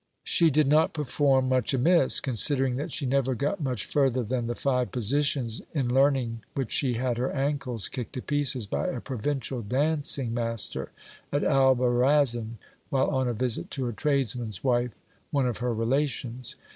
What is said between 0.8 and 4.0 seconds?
perform much amiss, considering that she never got much